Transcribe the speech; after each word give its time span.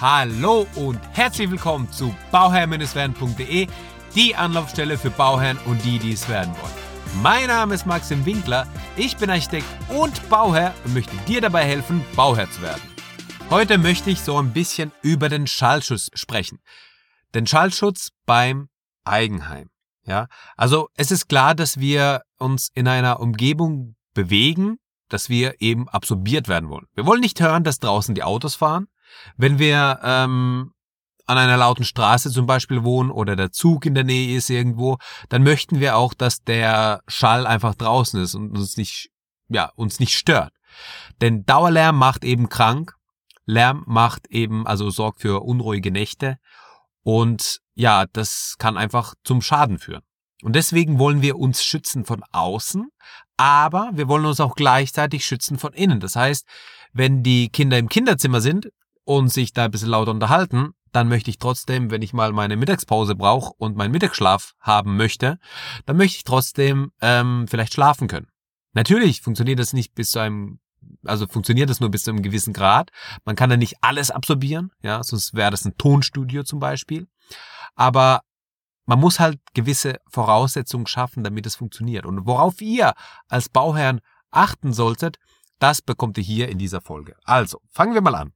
Hallo 0.00 0.64
und 0.76 1.00
herzlich 1.10 1.50
willkommen 1.50 1.90
zu 1.90 2.14
bauherr-werden.de, 2.30 3.66
die 4.14 4.36
Anlaufstelle 4.36 4.96
für 4.96 5.10
Bauherren 5.10 5.58
und 5.66 5.84
die, 5.84 5.98
die 5.98 6.12
es 6.12 6.28
werden 6.28 6.54
wollen. 6.54 7.20
Mein 7.20 7.48
Name 7.48 7.74
ist 7.74 7.84
Maxim 7.84 8.24
Winkler, 8.24 8.68
ich 8.96 9.16
bin 9.16 9.28
Architekt 9.28 9.66
und 9.88 10.28
Bauherr 10.28 10.72
und 10.84 10.94
möchte 10.94 11.16
dir 11.26 11.40
dabei 11.40 11.64
helfen, 11.64 12.04
Bauherr 12.14 12.48
zu 12.48 12.62
werden. 12.62 12.80
Heute 13.50 13.76
möchte 13.76 14.10
ich 14.10 14.20
so 14.20 14.38
ein 14.38 14.52
bisschen 14.52 14.92
über 15.02 15.28
den 15.28 15.48
Schallschutz 15.48 16.10
sprechen. 16.14 16.60
Den 17.34 17.48
Schallschutz 17.48 18.10
beim 18.24 18.68
Eigenheim. 19.02 19.68
Ja, 20.04 20.28
also 20.56 20.90
es 20.94 21.10
ist 21.10 21.28
klar, 21.28 21.56
dass 21.56 21.80
wir 21.80 22.22
uns 22.38 22.70
in 22.72 22.86
einer 22.86 23.18
Umgebung 23.18 23.96
bewegen, 24.14 24.76
dass 25.08 25.28
wir 25.28 25.60
eben 25.60 25.88
absorbiert 25.88 26.46
werden 26.46 26.68
wollen. 26.68 26.86
Wir 26.94 27.04
wollen 27.04 27.20
nicht 27.20 27.40
hören, 27.40 27.64
dass 27.64 27.80
draußen 27.80 28.14
die 28.14 28.22
Autos 28.22 28.54
fahren. 28.54 28.86
Wenn 29.36 29.58
wir 29.58 30.00
ähm, 30.02 30.72
an 31.26 31.38
einer 31.38 31.58
lauten 31.58 31.84
Straße 31.84 32.30
zum 32.30 32.46
Beispiel 32.46 32.84
wohnen 32.84 33.10
oder 33.10 33.36
der 33.36 33.52
Zug 33.52 33.84
in 33.84 33.94
der 33.94 34.04
Nähe 34.04 34.36
ist 34.36 34.48
irgendwo, 34.48 34.96
dann 35.28 35.42
möchten 35.42 35.78
wir 35.78 35.96
auch, 35.96 36.14
dass 36.14 36.42
der 36.42 37.02
Schall 37.06 37.46
einfach 37.46 37.74
draußen 37.74 38.20
ist 38.20 38.34
und 38.34 38.56
uns 38.56 38.76
nicht, 38.76 39.10
ja, 39.48 39.70
uns 39.76 40.00
nicht 40.00 40.16
stört. 40.16 40.52
Denn 41.20 41.44
Dauerlärm 41.44 41.96
macht 41.96 42.24
eben 42.24 42.48
krank. 42.48 42.94
Lärm 43.44 43.84
macht 43.86 44.26
eben, 44.28 44.66
also 44.66 44.90
sorgt 44.90 45.20
für 45.20 45.42
unruhige 45.42 45.90
Nächte. 45.90 46.38
Und 47.02 47.60
ja, 47.74 48.06
das 48.12 48.56
kann 48.58 48.76
einfach 48.76 49.14
zum 49.24 49.40
Schaden 49.40 49.78
führen. 49.78 50.02
Und 50.42 50.54
deswegen 50.54 50.98
wollen 50.98 51.22
wir 51.22 51.36
uns 51.36 51.64
schützen 51.64 52.04
von 52.04 52.22
außen, 52.32 52.88
aber 53.36 53.90
wir 53.94 54.08
wollen 54.08 54.26
uns 54.26 54.40
auch 54.40 54.54
gleichzeitig 54.54 55.24
schützen 55.24 55.58
von 55.58 55.72
innen. 55.72 56.00
Das 56.00 56.14
heißt, 56.14 56.46
wenn 56.92 57.22
die 57.22 57.48
Kinder 57.48 57.78
im 57.78 57.88
Kinderzimmer 57.88 58.40
sind, 58.40 58.68
und 59.08 59.28
sich 59.28 59.54
da 59.54 59.64
ein 59.64 59.70
bisschen 59.70 59.88
lauter 59.88 60.10
unterhalten, 60.10 60.74
dann 60.92 61.08
möchte 61.08 61.30
ich 61.30 61.38
trotzdem, 61.38 61.90
wenn 61.90 62.02
ich 62.02 62.12
mal 62.12 62.30
meine 62.34 62.58
Mittagspause 62.58 63.14
brauche 63.14 63.54
und 63.56 63.74
meinen 63.74 63.90
Mittagsschlaf 63.90 64.52
haben 64.60 64.98
möchte, 64.98 65.38
dann 65.86 65.96
möchte 65.96 66.18
ich 66.18 66.24
trotzdem 66.24 66.92
ähm, 67.00 67.46
vielleicht 67.48 67.72
schlafen 67.72 68.06
können. 68.06 68.26
Natürlich 68.74 69.22
funktioniert 69.22 69.60
das 69.60 69.72
nicht 69.72 69.94
bis 69.94 70.10
zu 70.10 70.18
einem, 70.18 70.60
also 71.06 71.26
funktioniert 71.26 71.70
das 71.70 71.80
nur 71.80 71.90
bis 71.90 72.02
zu 72.02 72.10
einem 72.10 72.20
gewissen 72.20 72.52
Grad. 72.52 72.90
Man 73.24 73.34
kann 73.34 73.48
da 73.48 73.56
nicht 73.56 73.76
alles 73.80 74.10
absorbieren, 74.10 74.72
ja, 74.82 75.02
sonst 75.02 75.32
wäre 75.32 75.52
das 75.52 75.64
ein 75.64 75.78
Tonstudio 75.78 76.42
zum 76.42 76.58
Beispiel. 76.58 77.08
Aber 77.76 78.20
man 78.84 79.00
muss 79.00 79.20
halt 79.20 79.40
gewisse 79.54 80.00
Voraussetzungen 80.10 80.86
schaffen, 80.86 81.24
damit 81.24 81.46
es 81.46 81.56
funktioniert. 81.56 82.04
Und 82.04 82.26
worauf 82.26 82.60
ihr 82.60 82.92
als 83.26 83.48
Bauherrn 83.48 84.00
achten 84.30 84.74
solltet, 84.74 85.16
das 85.60 85.80
bekommt 85.80 86.18
ihr 86.18 86.24
hier 86.24 86.50
in 86.50 86.58
dieser 86.58 86.82
Folge. 86.82 87.16
Also, 87.24 87.62
fangen 87.70 87.94
wir 87.94 88.02
mal 88.02 88.14
an. 88.14 88.34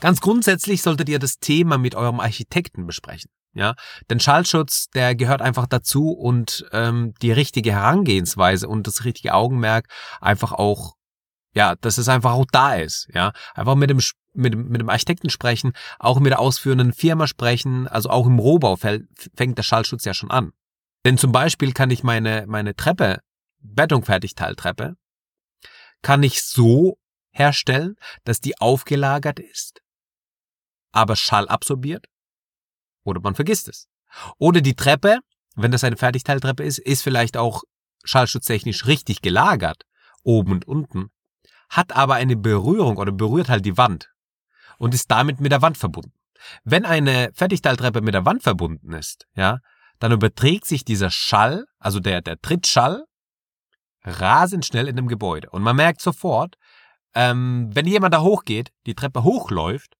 Ganz 0.00 0.20
grundsätzlich 0.20 0.82
solltet 0.82 1.08
ihr 1.08 1.18
das 1.18 1.38
Thema 1.38 1.78
mit 1.78 1.94
eurem 1.94 2.20
Architekten 2.20 2.86
besprechen. 2.86 3.30
Ja, 3.54 3.74
denn 4.08 4.20
Schallschutz, 4.20 4.88
der 4.90 5.16
gehört 5.16 5.42
einfach 5.42 5.66
dazu 5.66 6.10
und 6.12 6.66
ähm, 6.72 7.14
die 7.22 7.32
richtige 7.32 7.72
Herangehensweise 7.72 8.68
und 8.68 8.86
das 8.86 9.04
richtige 9.04 9.34
Augenmerk 9.34 9.88
einfach 10.20 10.52
auch, 10.52 10.94
ja, 11.54 11.74
dass 11.76 11.98
es 11.98 12.08
einfach 12.08 12.32
auch 12.32 12.46
da 12.52 12.74
ist. 12.74 13.08
Ja, 13.12 13.32
einfach 13.54 13.74
mit 13.74 13.90
dem 13.90 14.00
mit, 14.34 14.54
mit 14.54 14.80
dem 14.80 14.88
Architekten 14.88 15.30
sprechen, 15.30 15.72
auch 15.98 16.20
mit 16.20 16.30
der 16.30 16.38
ausführenden 16.38 16.92
Firma 16.92 17.26
sprechen. 17.26 17.88
Also 17.88 18.10
auch 18.10 18.26
im 18.26 18.38
Rohbau 18.38 18.76
fängt 18.76 19.58
der 19.58 19.62
Schallschutz 19.62 20.04
ja 20.04 20.14
schon 20.14 20.30
an. 20.30 20.52
Denn 21.04 21.18
zum 21.18 21.32
Beispiel 21.32 21.72
kann 21.72 21.90
ich 21.90 22.04
meine 22.04 22.44
meine 22.46 22.76
Treppe, 22.76 23.18
Betonfertigteiltreppe, 23.60 24.94
kann 26.02 26.22
ich 26.22 26.42
so 26.42 26.98
herstellen, 27.30 27.96
dass 28.22 28.40
die 28.40 28.60
aufgelagert 28.60 29.40
ist 29.40 29.80
aber 30.92 31.16
Schall 31.16 31.48
absorbiert. 31.48 32.06
Oder 33.04 33.20
man 33.20 33.34
vergisst 33.34 33.68
es. 33.68 33.88
Oder 34.38 34.60
die 34.60 34.74
Treppe, 34.74 35.20
wenn 35.54 35.70
das 35.70 35.84
eine 35.84 35.96
Fertigteiltreppe 35.96 36.62
ist, 36.62 36.78
ist 36.78 37.02
vielleicht 37.02 37.36
auch 37.36 37.62
schallschutztechnisch 38.04 38.86
richtig 38.86 39.22
gelagert, 39.22 39.84
oben 40.22 40.52
und 40.52 40.66
unten, 40.66 41.10
hat 41.68 41.94
aber 41.94 42.14
eine 42.14 42.36
Berührung 42.36 42.96
oder 42.96 43.12
berührt 43.12 43.48
halt 43.48 43.64
die 43.64 43.76
Wand 43.76 44.10
und 44.78 44.94
ist 44.94 45.10
damit 45.10 45.40
mit 45.40 45.52
der 45.52 45.62
Wand 45.62 45.76
verbunden. 45.76 46.12
Wenn 46.64 46.84
eine 46.84 47.30
Fertigteiltreppe 47.34 48.00
mit 48.00 48.14
der 48.14 48.24
Wand 48.24 48.42
verbunden 48.42 48.92
ist, 48.92 49.26
ja, 49.34 49.58
dann 49.98 50.12
überträgt 50.12 50.66
sich 50.66 50.84
dieser 50.84 51.10
Schall, 51.10 51.66
also 51.78 52.00
der, 52.00 52.22
der 52.22 52.40
Trittschall, 52.40 53.04
rasend 54.04 54.64
schnell 54.64 54.88
in 54.88 54.96
dem 54.96 55.08
Gebäude. 55.08 55.50
Und 55.50 55.62
man 55.62 55.76
merkt 55.76 56.00
sofort, 56.00 56.56
ähm, 57.14 57.70
wenn 57.72 57.86
jemand 57.86 58.14
da 58.14 58.20
hochgeht, 58.20 58.70
die 58.86 58.94
Treppe 58.94 59.24
hochläuft, 59.24 59.94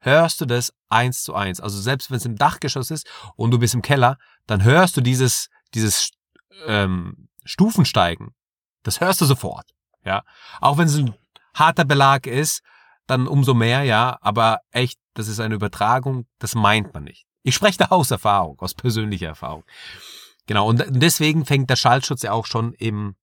hörst 0.00 0.40
du 0.40 0.46
das 0.46 0.72
eins 0.88 1.22
zu 1.22 1.34
eins. 1.34 1.60
Also 1.60 1.80
selbst 1.80 2.10
wenn 2.10 2.18
es 2.18 2.24
im 2.24 2.36
Dachgeschoss 2.36 2.90
ist 2.90 3.06
und 3.36 3.50
du 3.50 3.58
bist 3.58 3.74
im 3.74 3.82
Keller, 3.82 4.18
dann 4.46 4.62
hörst 4.62 4.96
du 4.96 5.00
dieses, 5.00 5.48
dieses 5.74 6.10
ähm, 6.66 7.28
Stufensteigen. 7.44 8.34
Das 8.82 9.00
hörst 9.00 9.20
du 9.20 9.24
sofort. 9.24 9.66
Ja. 10.04 10.22
Auch 10.60 10.78
wenn 10.78 10.86
es 10.86 10.96
ein 10.96 11.14
harter 11.54 11.84
Belag 11.84 12.26
ist, 12.26 12.62
dann 13.06 13.26
umso 13.26 13.54
mehr, 13.54 13.82
ja. 13.82 14.18
Aber 14.20 14.60
echt, 14.70 14.98
das 15.14 15.28
ist 15.28 15.40
eine 15.40 15.54
Übertragung, 15.54 16.26
das 16.38 16.54
meint 16.54 16.94
man 16.94 17.04
nicht. 17.04 17.26
Ich 17.42 17.54
spreche 17.54 17.78
da 17.78 17.86
aus 17.86 18.10
Erfahrung, 18.10 18.58
aus 18.60 18.74
persönlicher 18.74 19.28
Erfahrung. 19.28 19.64
Genau, 20.46 20.68
und 20.68 20.84
deswegen 20.88 21.44
fängt 21.44 21.68
der 21.68 21.76
Schallschutz 21.76 22.22
ja 22.22 22.32
auch 22.32 22.46
schon 22.46 22.72
im, 22.74 23.16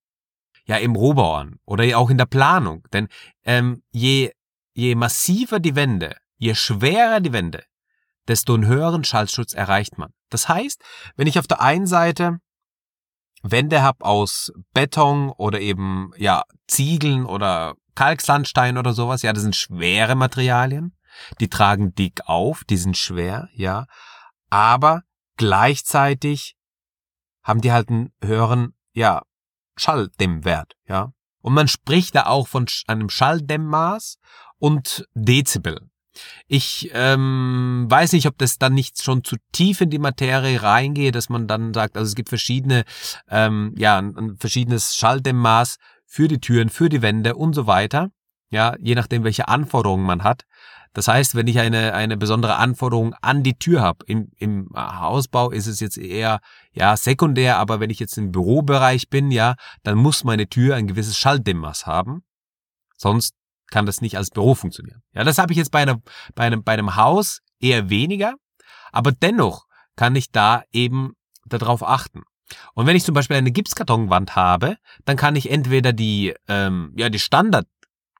ja, 0.64 0.76
im 0.76 0.94
Rohbau 0.94 1.36
an 1.36 1.58
oder 1.64 1.98
auch 1.98 2.10
in 2.10 2.18
der 2.18 2.26
Planung. 2.26 2.84
Denn 2.92 3.08
ähm, 3.44 3.82
je, 3.90 4.32
je 4.74 4.94
massiver 4.94 5.58
die 5.58 5.74
Wände, 5.74 6.16
Je 6.36 6.54
schwerer 6.54 7.20
die 7.20 7.32
Wände, 7.32 7.64
desto 8.28 8.54
einen 8.54 8.66
höheren 8.66 9.04
Schallschutz 9.04 9.54
erreicht 9.54 9.98
man. 9.98 10.12
Das 10.30 10.48
heißt, 10.48 10.82
wenn 11.16 11.26
ich 11.26 11.38
auf 11.38 11.46
der 11.46 11.60
einen 11.60 11.86
Seite 11.86 12.38
Wände 13.42 13.82
habe 13.82 14.04
aus 14.04 14.52
Beton 14.72 15.30
oder 15.30 15.60
eben 15.60 16.10
ja 16.16 16.42
Ziegeln 16.66 17.26
oder 17.26 17.74
Kalksandstein 17.94 18.78
oder 18.78 18.92
sowas, 18.92 19.22
ja, 19.22 19.32
das 19.32 19.42
sind 19.42 19.56
schwere 19.56 20.14
Materialien, 20.14 20.96
die 21.40 21.48
tragen 21.48 21.94
dick 21.94 22.20
auf, 22.26 22.64
die 22.64 22.76
sind 22.76 22.96
schwer, 22.96 23.48
ja, 23.54 23.86
aber 24.50 25.02
gleichzeitig 25.36 26.56
haben 27.42 27.60
die 27.60 27.72
halt 27.72 27.88
einen 27.88 28.12
höheren, 28.22 28.74
ja, 28.92 29.22
Schalldämmwert, 29.76 30.74
ja. 30.86 31.12
Und 31.40 31.54
man 31.54 31.68
spricht 31.68 32.16
da 32.16 32.26
auch 32.26 32.48
von 32.48 32.66
einem 32.88 33.08
Schalldämmmaß 33.08 34.18
und 34.58 35.06
Dezibel. 35.14 35.88
Ich 36.46 36.90
ähm, 36.94 37.86
weiß 37.88 38.12
nicht, 38.12 38.26
ob 38.26 38.38
das 38.38 38.58
dann 38.58 38.74
nicht 38.74 39.02
schon 39.02 39.24
zu 39.24 39.36
tief 39.52 39.80
in 39.80 39.90
die 39.90 39.98
Materie 39.98 40.62
reingeht, 40.62 41.14
dass 41.14 41.28
man 41.28 41.46
dann 41.46 41.74
sagt, 41.74 41.96
also 41.96 42.08
es 42.08 42.14
gibt 42.14 42.28
verschiedene, 42.28 42.84
ähm, 43.28 43.74
ja, 43.76 43.98
ein, 43.98 44.16
ein 44.16 44.36
verschiedenes 44.36 44.96
Schalldämmmaß 44.96 45.76
für 46.04 46.28
die 46.28 46.40
Türen, 46.40 46.68
für 46.68 46.88
die 46.88 47.02
Wände 47.02 47.34
und 47.34 47.54
so 47.54 47.66
weiter. 47.66 48.10
Ja, 48.50 48.74
je 48.78 48.94
nachdem, 48.94 49.24
welche 49.24 49.48
Anforderungen 49.48 50.06
man 50.06 50.22
hat. 50.22 50.44
Das 50.96 51.08
heißt, 51.08 51.34
wenn 51.34 51.46
ich 51.46 51.58
eine, 51.58 51.92
eine 51.92 52.16
besondere 52.16 52.56
Anforderung 52.56 53.12
an 53.20 53.42
die 53.42 53.58
Tür 53.58 53.82
habe, 53.82 54.06
im, 54.06 54.30
im 54.38 54.70
Hausbau 54.74 55.50
ist 55.50 55.66
es 55.66 55.78
jetzt 55.80 55.98
eher 55.98 56.40
ja 56.72 56.96
sekundär, 56.96 57.58
aber 57.58 57.80
wenn 57.80 57.90
ich 57.90 57.98
jetzt 57.98 58.16
im 58.16 58.32
Bürobereich 58.32 59.10
bin, 59.10 59.30
ja, 59.30 59.56
dann 59.82 59.98
muss 59.98 60.24
meine 60.24 60.48
Tür 60.48 60.74
ein 60.74 60.86
gewisses 60.86 61.18
Schalldämmmaß 61.18 61.84
haben. 61.86 62.22
Sonst 62.96 63.34
kann 63.70 63.86
das 63.86 64.00
nicht 64.00 64.16
als 64.16 64.30
Büro 64.30 64.54
funktionieren. 64.54 65.02
Ja, 65.14 65.24
das 65.24 65.38
habe 65.38 65.52
ich 65.52 65.58
jetzt 65.58 65.70
bei, 65.70 65.82
einer, 65.82 66.00
bei, 66.34 66.44
einem, 66.44 66.62
bei 66.62 66.72
einem 66.72 66.96
Haus 66.96 67.40
eher 67.60 67.90
weniger, 67.90 68.34
aber 68.92 69.12
dennoch 69.12 69.66
kann 69.96 70.14
ich 70.14 70.30
da 70.30 70.62
eben 70.72 71.12
darauf 71.46 71.82
achten. 71.82 72.22
Und 72.74 72.86
wenn 72.86 72.96
ich 72.96 73.04
zum 73.04 73.14
Beispiel 73.14 73.36
eine 73.36 73.50
Gipskartonwand 73.50 74.36
habe, 74.36 74.76
dann 75.04 75.16
kann 75.16 75.34
ich 75.34 75.50
entweder 75.50 75.92
die, 75.92 76.34
ähm, 76.48 76.92
ja, 76.96 77.08
die 77.08 77.18
Standard 77.18 77.66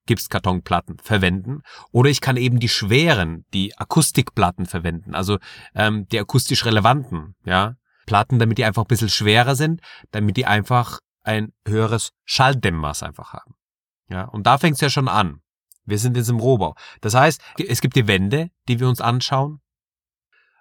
Gipskartonplatten 0.06 0.98
verwenden 1.02 1.62
oder 1.92 2.08
ich 2.10 2.20
kann 2.20 2.36
eben 2.36 2.60
die 2.60 2.68
schweren, 2.68 3.44
die 3.52 3.76
Akustikplatten 3.76 4.66
verwenden, 4.66 5.14
also 5.14 5.38
ähm, 5.74 6.06
die 6.08 6.18
akustisch 6.18 6.64
relevanten, 6.64 7.34
ja, 7.44 7.74
Platten, 8.06 8.38
damit 8.38 8.58
die 8.58 8.64
einfach 8.64 8.84
ein 8.84 8.88
bisschen 8.88 9.08
schwerer 9.08 9.56
sind, 9.56 9.80
damit 10.12 10.36
die 10.36 10.46
einfach 10.46 11.00
ein 11.22 11.52
höheres 11.66 12.12
Schalldämmmaß 12.24 13.02
einfach 13.02 13.32
haben. 13.32 13.54
Ja, 14.08 14.24
und 14.24 14.46
da 14.46 14.58
fängt 14.58 14.76
es 14.76 14.80
ja 14.80 14.90
schon 14.90 15.08
an. 15.08 15.40
Wir 15.84 15.98
sind 15.98 16.16
jetzt 16.16 16.28
im 16.28 16.40
Rohbau. 16.40 16.74
Das 17.00 17.14
heißt, 17.14 17.40
es 17.66 17.80
gibt 17.80 17.96
die 17.96 18.08
Wände, 18.08 18.50
die 18.68 18.80
wir 18.80 18.88
uns 18.88 19.00
anschauen. 19.00 19.60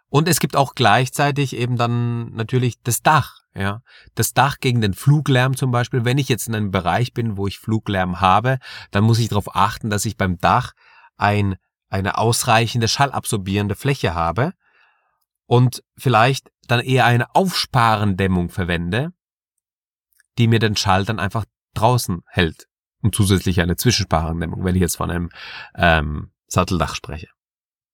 Und 0.09 0.27
es 0.27 0.39
gibt 0.39 0.55
auch 0.55 0.75
gleichzeitig 0.75 1.55
eben 1.55 1.77
dann 1.77 2.31
natürlich 2.33 2.81
das 2.83 3.01
Dach. 3.01 3.39
Ja, 3.57 3.81
das 4.15 4.33
Dach 4.33 4.57
gegen 4.59 4.81
den 4.81 4.93
Fluglärm 4.93 5.55
zum 5.55 5.71
Beispiel. 5.71 6.03
Wenn 6.03 6.17
ich 6.17 6.27
jetzt 6.27 6.47
in 6.47 6.55
einem 6.55 6.71
Bereich 6.71 7.13
bin, 7.13 7.37
wo 7.37 7.47
ich 7.47 7.57
Fluglärm 7.57 8.19
habe, 8.19 8.59
dann 8.91 9.05
muss 9.05 9.19
ich 9.19 9.29
darauf 9.29 9.55
achten, 9.55 9.89
dass 9.89 10.05
ich 10.05 10.17
beim 10.17 10.37
Dach 10.37 10.73
ein, 11.15 11.55
eine 11.89 12.17
ausreichende 12.17 12.89
schallabsorbierende 12.89 13.75
Fläche 13.75 14.13
habe 14.13 14.53
und 15.45 15.83
vielleicht 15.97 16.51
dann 16.67 16.81
eher 16.81 17.05
eine 17.05 17.33
Aufsparendämmung 17.33 18.49
verwende, 18.49 19.13
die 20.37 20.47
mir 20.47 20.59
den 20.59 20.75
Schall 20.75 21.05
dann 21.05 21.19
einfach 21.19 21.45
draußen 21.73 22.23
hält 22.27 22.67
und 23.05 23.15
zusätzlich 23.15 23.61
eine 23.61 23.75
Zwischensparendämmung, 23.75 24.65
wenn 24.65 24.75
ich 24.75 24.81
jetzt 24.81 24.97
von 24.97 25.11
einem 25.11 25.29
ähm, 25.75 26.31
Satteldach 26.47 26.95
spreche. 26.95 27.27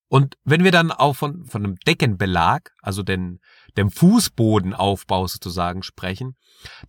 Und 0.08 0.38
wenn 0.44 0.64
wir 0.64 0.72
dann 0.72 0.92
auch 0.92 1.16
von, 1.16 1.46
von 1.46 1.64
einem 1.64 1.76
Deckenbelag, 1.86 2.72
also 2.82 3.04
den, 3.04 3.40
dem 3.78 3.92
Fußbodenaufbau 3.92 5.28
sozusagen 5.28 5.84
sprechen, 5.84 6.36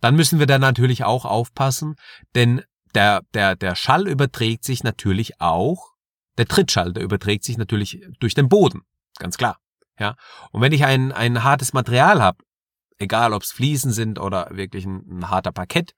dann 0.01 0.15
müssen 0.15 0.39
wir 0.39 0.45
da 0.45 0.57
natürlich 0.57 1.03
auch 1.03 1.25
aufpassen, 1.25 1.95
denn 2.33 2.63
der, 2.95 3.21
der, 3.33 3.55
der 3.55 3.75
Schall 3.75 4.07
überträgt 4.07 4.63
sich 4.63 4.83
natürlich 4.83 5.41
auch, 5.41 5.91
der 6.37 6.47
Trittschall, 6.47 6.93
der 6.93 7.03
überträgt 7.03 7.43
sich 7.43 7.57
natürlich 7.57 8.01
durch 8.19 8.33
den 8.33 8.49
Boden, 8.49 8.81
ganz 9.19 9.37
klar. 9.37 9.57
Ja, 9.99 10.15
und 10.51 10.61
wenn 10.61 10.71
ich 10.71 10.85
ein, 10.85 11.11
ein 11.11 11.43
hartes 11.43 11.73
Material 11.73 12.21
habe, 12.21 12.39
egal 12.97 13.33
ob 13.33 13.43
es 13.43 13.51
Fliesen 13.51 13.91
sind 13.91 14.17
oder 14.17 14.47
wirklich 14.51 14.85
ein, 14.85 15.05
ein 15.09 15.29
harter 15.29 15.51
Parkett, 15.51 15.93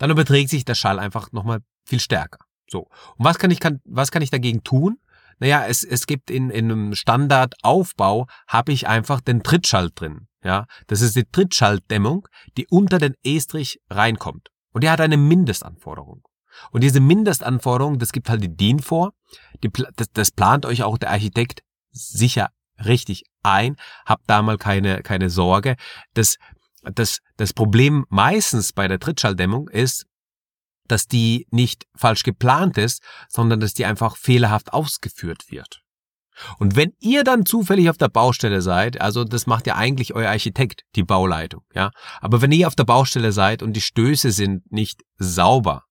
dann 0.00 0.10
überträgt 0.10 0.48
sich 0.48 0.64
der 0.64 0.74
Schall 0.74 0.98
einfach 0.98 1.30
nochmal 1.30 1.60
viel 1.84 2.00
stärker. 2.00 2.38
So. 2.68 2.88
Und 3.16 3.24
was 3.24 3.38
kann 3.38 3.50
ich, 3.50 3.60
kann, 3.60 3.80
was 3.84 4.10
kann 4.10 4.22
ich 4.22 4.30
dagegen 4.30 4.64
tun? 4.64 4.98
Naja, 5.38 5.66
es, 5.66 5.84
es 5.84 6.06
gibt 6.06 6.30
in, 6.30 6.50
in 6.50 6.70
einem 6.70 6.94
Standardaufbau 6.94 8.26
habe 8.48 8.72
ich 8.72 8.88
einfach 8.88 9.20
den 9.20 9.42
Trittschall 9.42 9.90
drin. 9.94 10.26
Ja, 10.42 10.64
das 10.86 11.02
ist 11.02 11.16
die 11.16 11.24
Trittschalldämmung, 11.30 12.26
die 12.56 12.66
unter 12.70 12.98
den 12.98 13.14
Estrich 13.22 13.78
reinkommt. 13.90 14.48
Und 14.72 14.84
die 14.84 14.88
hat 14.90 15.02
eine 15.02 15.18
Mindestanforderung. 15.18 16.22
Und 16.70 16.82
diese 16.82 17.00
Mindestanforderung, 17.00 17.98
das 17.98 18.12
gibt 18.12 18.30
halt 18.30 18.42
die 18.42 18.56
DIN 18.56 18.80
vor. 18.80 19.12
Die, 19.62 19.70
das, 19.96 20.08
das 20.12 20.30
plant 20.30 20.64
euch 20.64 20.82
auch 20.82 20.96
der 20.96 21.10
Architekt 21.10 21.62
sicher 21.90 22.48
richtig 22.82 23.24
ein. 23.42 23.76
Habt 24.06 24.24
da 24.28 24.40
mal 24.40 24.56
keine, 24.56 25.02
keine 25.02 25.28
Sorge. 25.28 25.76
Das, 26.14 26.36
das, 26.82 27.18
das 27.36 27.52
Problem 27.52 28.06
meistens 28.08 28.72
bei 28.72 28.88
der 28.88 28.98
Trittschalldämmung 28.98 29.68
ist, 29.68 30.06
dass 30.88 31.06
die 31.06 31.46
nicht 31.50 31.86
falsch 31.94 32.22
geplant 32.22 32.76
ist, 32.76 33.02
sondern 33.28 33.60
dass 33.60 33.74
die 33.74 33.84
einfach 33.84 34.16
fehlerhaft 34.16 34.72
ausgeführt 34.72 35.50
wird. 35.50 35.82
Und 36.58 36.74
wenn 36.74 36.94
ihr 37.00 37.22
dann 37.22 37.44
zufällig 37.44 37.90
auf 37.90 37.98
der 37.98 38.08
Baustelle 38.08 38.62
seid, 38.62 39.00
also 39.00 39.24
das 39.24 39.46
macht 39.46 39.66
ja 39.66 39.76
eigentlich 39.76 40.14
euer 40.14 40.30
Architekt, 40.30 40.82
die 40.96 41.02
Bauleitung, 41.02 41.62
ja. 41.74 41.90
Aber 42.20 42.40
wenn 42.40 42.52
ihr 42.52 42.66
auf 42.66 42.74
der 42.74 42.84
Baustelle 42.84 43.32
seid 43.32 43.62
und 43.62 43.74
die 43.74 43.80
Stöße 43.80 44.30
sind 44.30 44.70
nicht 44.72 45.02
sauber, 45.16 45.84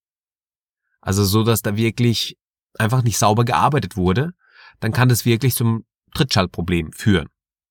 also 1.01 1.24
so, 1.24 1.44
dass 1.44 1.62
da 1.62 1.77
wirklich 1.77 2.38
einfach 2.77 3.03
nicht 3.03 3.18
sauber 3.18 3.45
gearbeitet 3.45 3.95
wurde, 3.95 4.31
dann 4.80 4.92
kann 4.92 5.09
das 5.09 5.25
wirklich 5.25 5.56
zum 5.56 5.85
Trittschallproblem 6.13 6.94
führen. 6.94 7.30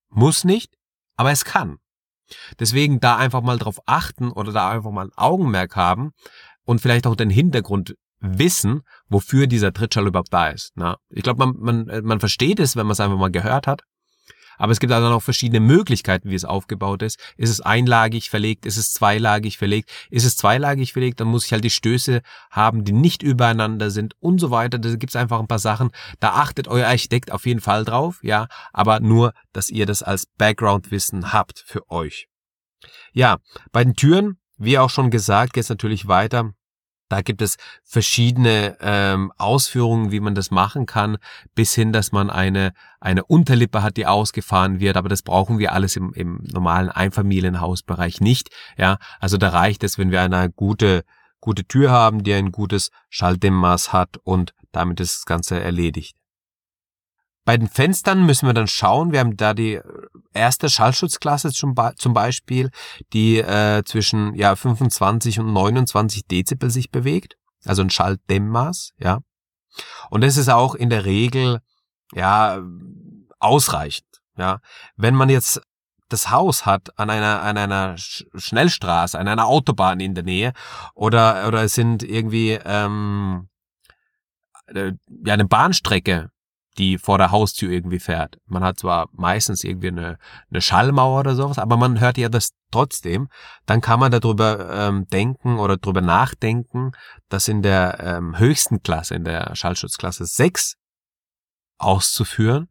Muss 0.08 0.44
nicht, 0.44 0.74
aber 1.16 1.32
es 1.32 1.44
kann. 1.44 1.78
Deswegen 2.58 3.00
da 3.00 3.16
einfach 3.16 3.42
mal 3.42 3.58
drauf 3.58 3.80
achten 3.86 4.30
oder 4.30 4.52
da 4.52 4.70
einfach 4.70 4.90
mal 4.90 5.06
ein 5.06 5.12
Augenmerk 5.16 5.76
haben, 5.76 6.12
und 6.68 6.82
vielleicht 6.82 7.06
auch 7.06 7.16
den 7.16 7.30
Hintergrund 7.30 7.96
wissen, 8.20 8.82
wofür 9.08 9.46
dieser 9.46 9.72
Trittschall 9.72 10.06
überhaupt 10.06 10.34
da 10.34 10.48
ist. 10.48 10.72
Na, 10.74 10.98
ich 11.08 11.22
glaube, 11.22 11.46
man, 11.46 11.86
man, 11.86 12.04
man 12.04 12.20
versteht 12.20 12.60
es, 12.60 12.76
wenn 12.76 12.84
man 12.84 12.92
es 12.92 13.00
einfach 13.00 13.16
mal 13.16 13.30
gehört 13.30 13.66
hat. 13.66 13.84
Aber 14.58 14.72
es 14.72 14.80
gibt 14.80 14.92
also 14.92 15.08
noch 15.08 15.22
verschiedene 15.22 15.60
Möglichkeiten, 15.60 16.30
wie 16.30 16.34
es 16.34 16.44
aufgebaut 16.44 17.02
ist. 17.02 17.18
Ist 17.36 17.50
es 17.50 17.60
einlagig 17.60 18.28
verlegt? 18.28 18.66
Ist 18.66 18.76
es 18.76 18.92
zweilagig 18.92 19.56
verlegt? 19.56 19.90
Ist 20.10 20.24
es 20.24 20.36
zweilagig 20.36 20.92
verlegt? 20.92 21.20
Dann 21.20 21.28
muss 21.28 21.46
ich 21.46 21.52
halt 21.52 21.64
die 21.64 21.70
Stöße 21.70 22.20
haben, 22.50 22.84
die 22.84 22.92
nicht 22.92 23.22
übereinander 23.22 23.90
sind 23.90 24.14
und 24.20 24.38
so 24.38 24.50
weiter. 24.50 24.78
Da 24.78 24.94
gibt 24.96 25.10
es 25.10 25.16
einfach 25.16 25.40
ein 25.40 25.48
paar 25.48 25.58
Sachen. 25.58 25.90
Da 26.20 26.32
achtet 26.32 26.68
euer 26.68 26.86
Architekt 26.86 27.32
auf 27.32 27.46
jeden 27.46 27.60
Fall 27.60 27.84
drauf, 27.84 28.18
ja. 28.22 28.48
Aber 28.72 29.00
nur, 29.00 29.32
dass 29.52 29.70
ihr 29.70 29.86
das 29.86 30.02
als 30.02 30.26
Background-Wissen 30.36 31.32
habt 31.32 31.64
für 31.66 31.88
euch. 31.90 32.28
Ja, 33.12 33.38
bei 33.72 33.84
den 33.84 33.94
Türen, 33.94 34.38
wie 34.58 34.78
auch 34.78 34.90
schon 34.90 35.10
gesagt, 35.10 35.52
geht 35.52 35.64
es 35.64 35.70
natürlich 35.70 36.08
weiter 36.08 36.52
da 37.08 37.22
gibt 37.22 37.40
es 37.40 37.56
verschiedene 37.84 38.76
ähm, 38.80 39.32
Ausführungen, 39.38 40.12
wie 40.12 40.20
man 40.20 40.34
das 40.34 40.50
machen 40.50 40.86
kann, 40.86 41.16
bis 41.54 41.74
hin, 41.74 41.92
dass 41.92 42.12
man 42.12 42.30
eine, 42.30 42.72
eine 43.00 43.24
Unterlippe 43.24 43.82
hat, 43.82 43.96
die 43.96 44.06
ausgefahren 44.06 44.78
wird. 44.80 44.96
Aber 44.96 45.08
das 45.08 45.22
brauchen 45.22 45.58
wir 45.58 45.72
alles 45.72 45.96
im, 45.96 46.12
im 46.12 46.40
normalen 46.42 46.90
Einfamilienhausbereich 46.90 48.20
nicht. 48.20 48.50
Ja, 48.76 48.98
also 49.20 49.38
da 49.38 49.48
reicht 49.48 49.84
es, 49.84 49.98
wenn 49.98 50.10
wir 50.10 50.20
eine 50.20 50.50
gute, 50.50 51.04
gute 51.40 51.64
Tür 51.64 51.90
haben, 51.90 52.24
die 52.24 52.34
ein 52.34 52.52
gutes 52.52 52.90
Schalldämmmaß 53.08 53.92
hat 53.92 54.18
und 54.22 54.52
damit 54.72 55.00
ist 55.00 55.18
das 55.18 55.26
Ganze 55.26 55.60
erledigt. 55.60 56.16
Bei 57.44 57.56
den 57.56 57.68
Fenstern 57.68 58.26
müssen 58.26 58.46
wir 58.46 58.52
dann 58.52 58.66
schauen. 58.66 59.12
Wir 59.12 59.20
haben 59.20 59.38
da 59.38 59.54
die 59.54 59.80
erste 60.38 60.68
Schallschutzklasse 60.68 61.52
zum, 61.52 61.74
Beispiel, 61.74 62.70
die 63.12 63.38
äh, 63.38 63.82
zwischen 63.84 64.34
ja 64.34 64.56
25 64.56 65.40
und 65.40 65.52
29 65.52 66.26
Dezibel 66.26 66.70
sich 66.70 66.90
bewegt, 66.90 67.36
also 67.64 67.82
ein 67.82 67.90
Schalldämmmaß, 67.90 68.92
ja. 68.98 69.18
Und 70.10 70.22
das 70.22 70.36
ist 70.36 70.48
auch 70.48 70.74
in 70.74 70.90
der 70.90 71.04
Regel 71.04 71.60
ja 72.14 72.60
ausreichend, 73.38 74.08
ja. 74.36 74.60
Wenn 74.96 75.14
man 75.14 75.28
jetzt 75.28 75.60
das 76.08 76.30
Haus 76.30 76.64
hat 76.64 76.98
an 76.98 77.10
einer 77.10 77.42
an 77.42 77.58
einer 77.58 77.96
Schnellstraße, 77.98 79.18
an 79.18 79.28
einer 79.28 79.46
Autobahn 79.46 80.00
in 80.00 80.14
der 80.14 80.24
Nähe 80.24 80.52
oder 80.94 81.46
oder 81.46 81.64
es 81.64 81.74
sind 81.74 82.02
irgendwie 82.02 82.58
ähm, 82.64 83.48
äh, 84.66 84.92
ja 85.24 85.34
eine 85.34 85.46
Bahnstrecke 85.46 86.30
die 86.78 86.96
vor 86.96 87.18
der 87.18 87.30
Haustür 87.32 87.70
irgendwie 87.70 87.98
fährt. 87.98 88.38
Man 88.46 88.62
hat 88.62 88.78
zwar 88.78 89.08
meistens 89.12 89.64
irgendwie 89.64 89.88
eine, 89.88 90.18
eine 90.50 90.60
Schallmauer 90.60 91.20
oder 91.20 91.34
sowas, 91.34 91.58
aber 91.58 91.76
man 91.76 92.00
hört 92.00 92.16
ja 92.16 92.28
das 92.28 92.52
trotzdem. 92.70 93.28
Dann 93.66 93.80
kann 93.80 94.00
man 94.00 94.12
darüber 94.12 94.70
ähm, 94.72 95.06
denken 95.08 95.58
oder 95.58 95.76
darüber 95.76 96.00
nachdenken, 96.00 96.92
dass 97.28 97.48
in 97.48 97.62
der 97.62 97.98
ähm, 98.00 98.38
höchsten 98.38 98.82
Klasse, 98.82 99.16
in 99.16 99.24
der 99.24 99.54
Schallschutzklasse 99.54 100.24
6 100.24 100.76
auszuführen. 101.78 102.68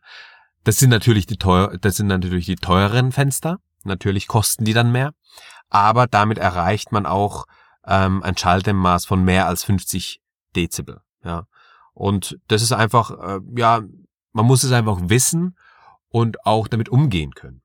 Das 0.63 0.77
sind 0.77 0.89
natürlich 0.89 1.25
die 1.25 1.38
teuer, 1.38 1.77
das 1.77 1.98
sind 1.98 2.07
natürlich 2.07 2.45
die 2.45 2.56
teureren 2.56 3.12
Fenster. 3.12 3.57
Natürlich 3.83 4.27
kosten 4.27 4.65
die 4.65 4.74
dann 4.74 4.92
mehr. 4.92 5.12
Aber 5.69 6.07
damit 6.07 6.38
erreicht 6.38 6.92
man 6.92 7.06
auch 7.06 7.45
ähm, 7.86 8.24
ein 8.24 8.38
Schalldämmmaß 8.38 9.06
von 9.06 9.24
mehr 9.24 9.48
als 9.48 9.63
50 9.63 10.21
Dezibel. 10.56 11.01
Ja. 11.24 11.45
Und 11.97 12.38
das 12.47 12.61
ist 12.61 12.73
einfach, 12.73 13.09
äh, 13.09 13.39
ja, 13.57 13.81
man 14.31 14.45
muss 14.45 14.63
es 14.63 14.71
einfach 14.71 14.99
wissen 15.01 15.57
und 16.09 16.45
auch 16.45 16.67
damit 16.67 16.89
umgehen 16.89 17.33
können. 17.33 17.63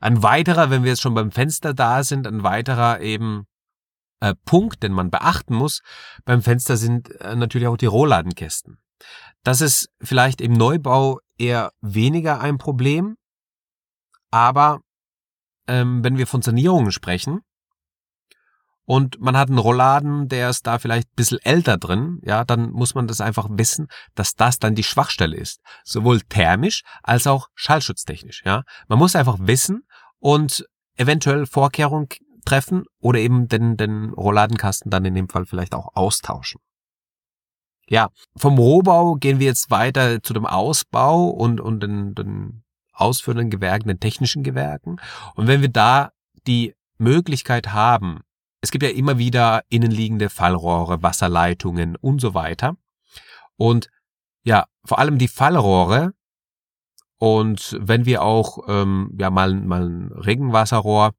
Ein 0.00 0.22
weiterer, 0.22 0.68
wenn 0.68 0.82
wir 0.82 0.90
jetzt 0.90 1.00
schon 1.00 1.14
beim 1.14 1.32
Fenster 1.32 1.72
da 1.72 2.04
sind, 2.04 2.26
ein 2.26 2.42
weiterer 2.42 3.00
eben 3.00 3.46
äh, 4.20 4.34
Punkt, 4.44 4.82
den 4.82 4.92
man 4.92 5.10
beachten 5.10 5.54
muss 5.54 5.80
beim 6.26 6.42
Fenster 6.42 6.76
sind 6.76 7.10
äh, 7.22 7.36
natürlich 7.36 7.68
auch 7.68 7.78
die 7.78 7.86
Rohladenkästen. 7.86 8.76
Das 9.44 9.62
ist 9.62 9.88
vielleicht 9.98 10.42
im 10.42 10.52
Neubau 10.52 11.20
eher 11.38 11.72
weniger 11.80 12.40
ein 12.42 12.58
Problem, 12.58 13.16
aber 14.30 14.80
ähm, 15.66 16.04
wenn 16.04 16.18
wir 16.18 16.26
von 16.26 16.42
Sanierungen 16.42 16.92
sprechen, 16.92 17.40
und 18.88 19.20
man 19.20 19.36
hat 19.36 19.50
einen 19.50 19.58
Rollladen, 19.58 20.28
der 20.28 20.48
ist 20.48 20.66
da 20.66 20.78
vielleicht 20.78 21.08
ein 21.08 21.14
bisschen 21.14 21.38
älter 21.42 21.76
drin, 21.76 22.20
ja, 22.22 22.42
dann 22.42 22.70
muss 22.70 22.94
man 22.94 23.06
das 23.06 23.20
einfach 23.20 23.46
wissen, 23.50 23.88
dass 24.14 24.34
das 24.34 24.58
dann 24.58 24.74
die 24.74 24.82
Schwachstelle 24.82 25.36
ist. 25.36 25.60
Sowohl 25.84 26.22
thermisch 26.22 26.84
als 27.02 27.26
auch 27.26 27.48
schallschutztechnisch, 27.54 28.42
ja. 28.46 28.62
Man 28.88 28.98
muss 28.98 29.14
einfach 29.14 29.36
wissen 29.42 29.82
und 30.20 30.66
eventuell 30.96 31.44
Vorkehrungen 31.44 32.08
treffen 32.46 32.84
oder 32.98 33.18
eben 33.18 33.46
den, 33.46 33.76
den 33.76 34.14
Rollladenkasten 34.14 34.90
dann 34.90 35.04
in 35.04 35.14
dem 35.14 35.28
Fall 35.28 35.44
vielleicht 35.44 35.74
auch 35.74 35.94
austauschen. 35.94 36.62
Ja, 37.88 38.08
vom 38.38 38.56
Rohbau 38.56 39.16
gehen 39.16 39.38
wir 39.38 39.48
jetzt 39.48 39.70
weiter 39.70 40.22
zu 40.22 40.32
dem 40.32 40.46
Ausbau 40.46 41.28
und, 41.28 41.60
und 41.60 41.82
den, 41.82 42.14
den 42.14 42.64
ausführenden 42.94 43.50
Gewerken, 43.50 43.88
den 43.88 44.00
technischen 44.00 44.42
Gewerken. 44.42 44.96
Und 45.34 45.46
wenn 45.46 45.60
wir 45.60 45.68
da 45.68 46.12
die 46.46 46.74
Möglichkeit 46.96 47.74
haben, 47.74 48.20
es 48.60 48.70
gibt 48.70 48.82
ja 48.82 48.90
immer 48.90 49.18
wieder 49.18 49.62
innenliegende 49.68 50.28
Fallrohre, 50.28 51.02
Wasserleitungen 51.02 51.96
und 51.96 52.20
so 52.20 52.34
weiter. 52.34 52.76
Und 53.56 53.88
ja, 54.42 54.66
vor 54.84 54.98
allem 54.98 55.18
die 55.18 55.28
Fallrohre 55.28 56.12
und 57.18 57.76
wenn 57.80 58.06
wir 58.06 58.22
auch 58.22 58.68
ähm, 58.68 59.14
ja 59.18 59.30
mal, 59.30 59.54
mal 59.54 59.88
ein 59.88 60.12
Regenwasserrohr 60.12 61.14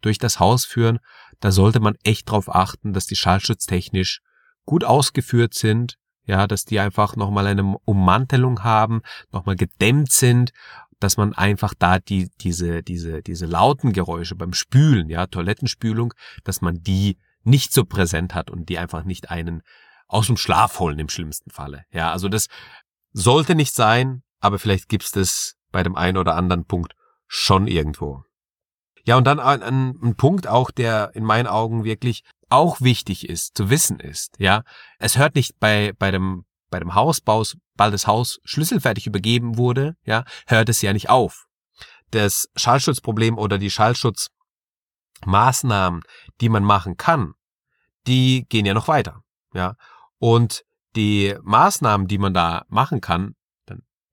durch 0.00 0.18
das 0.18 0.40
Haus 0.40 0.64
führen, 0.64 0.98
da 1.40 1.52
sollte 1.52 1.80
man 1.80 1.96
echt 2.02 2.28
darauf 2.28 2.54
achten, 2.54 2.92
dass 2.92 3.06
die 3.06 3.16
schallschutztechnisch 3.16 4.20
gut 4.64 4.84
ausgeführt 4.84 5.54
sind, 5.54 5.98
ja, 6.24 6.46
dass 6.46 6.64
die 6.64 6.80
einfach 6.80 7.16
nochmal 7.16 7.46
eine 7.46 7.76
Ummantelung 7.84 8.62
haben, 8.62 9.02
nochmal 9.30 9.56
gedämmt 9.56 10.12
sind 10.12 10.52
dass 11.02 11.16
man 11.16 11.32
einfach 11.34 11.74
da 11.78 11.98
die, 11.98 12.30
diese, 12.40 12.82
diese, 12.82 13.22
diese 13.22 13.46
lauten 13.46 13.92
Geräusche 13.92 14.34
beim 14.34 14.52
Spülen, 14.52 15.08
ja, 15.08 15.26
Toilettenspülung, 15.26 16.14
dass 16.44 16.60
man 16.60 16.82
die 16.82 17.18
nicht 17.44 17.72
so 17.72 17.84
präsent 17.84 18.34
hat 18.34 18.50
und 18.50 18.68
die 18.68 18.78
einfach 18.78 19.04
nicht 19.04 19.30
einen 19.30 19.62
aus 20.06 20.26
dem 20.26 20.36
Schlaf 20.36 20.78
holen 20.78 20.98
im 20.98 21.08
schlimmsten 21.08 21.50
Falle. 21.50 21.84
Ja, 21.90 22.12
also 22.12 22.28
das 22.28 22.48
sollte 23.12 23.54
nicht 23.54 23.74
sein, 23.74 24.22
aber 24.40 24.58
vielleicht 24.58 24.88
gibt's 24.88 25.10
das 25.10 25.56
bei 25.70 25.82
dem 25.82 25.96
einen 25.96 26.18
oder 26.18 26.36
anderen 26.36 26.66
Punkt 26.66 26.94
schon 27.26 27.66
irgendwo. 27.66 28.24
Ja, 29.04 29.16
und 29.16 29.24
dann 29.24 29.40
ein, 29.40 29.62
ein, 29.62 29.98
ein 30.02 30.16
Punkt 30.16 30.46
auch, 30.46 30.70
der 30.70 31.10
in 31.14 31.24
meinen 31.24 31.46
Augen 31.46 31.84
wirklich 31.84 32.22
auch 32.50 32.80
wichtig 32.80 33.28
ist, 33.28 33.56
zu 33.56 33.70
wissen 33.70 33.98
ist, 33.98 34.36
ja. 34.38 34.62
Es 34.98 35.16
hört 35.16 35.34
nicht 35.34 35.58
bei, 35.58 35.92
bei 35.98 36.10
dem 36.10 36.44
bei 36.72 36.80
dem 36.80 36.96
Hausbau, 36.96 37.44
bald 37.76 37.94
das 37.94 38.08
Haus 38.08 38.40
schlüsselfertig 38.42 39.06
übergeben 39.06 39.56
wurde, 39.56 39.94
ja, 40.04 40.24
hört 40.48 40.68
es 40.68 40.82
ja 40.82 40.92
nicht 40.92 41.08
auf. 41.08 41.46
Das 42.10 42.48
Schallschutzproblem 42.56 43.38
oder 43.38 43.58
die 43.58 43.70
Schallschutzmaßnahmen, 43.70 46.02
die 46.40 46.48
man 46.48 46.64
machen 46.64 46.96
kann, 46.96 47.34
die 48.08 48.44
gehen 48.48 48.66
ja 48.66 48.74
noch 48.74 48.88
weiter, 48.88 49.22
ja. 49.54 49.76
Und 50.18 50.64
die 50.96 51.36
Maßnahmen, 51.42 52.08
die 52.08 52.18
man 52.18 52.34
da 52.34 52.64
machen 52.68 53.00
kann, 53.00 53.36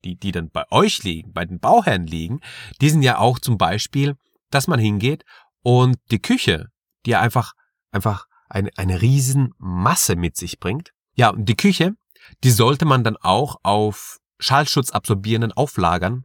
die, 0.04 0.16
die 0.16 0.32
dann 0.32 0.50
bei 0.50 0.64
euch 0.70 1.02
liegen, 1.02 1.32
bei 1.32 1.44
den 1.44 1.60
Bauherren 1.60 2.06
liegen, 2.06 2.40
die 2.80 2.90
sind 2.90 3.02
ja 3.02 3.18
auch 3.18 3.38
zum 3.38 3.58
Beispiel, 3.58 4.16
dass 4.50 4.66
man 4.66 4.80
hingeht 4.80 5.24
und 5.62 5.98
die 6.10 6.22
Küche, 6.22 6.68
die 7.04 7.10
ja 7.10 7.20
einfach, 7.20 7.52
einfach 7.90 8.26
eine, 8.48 8.70
eine 8.76 9.02
riesen 9.02 9.54
mit 9.58 10.36
sich 10.36 10.58
bringt. 10.58 10.92
Ja, 11.14 11.30
und 11.30 11.48
die 11.48 11.56
Küche, 11.56 11.94
die 12.44 12.50
sollte 12.50 12.84
man 12.84 13.04
dann 13.04 13.16
auch 13.16 13.56
auf 13.62 14.18
schallschutzabsorbierenden 14.38 15.52
Auflagern 15.52 16.24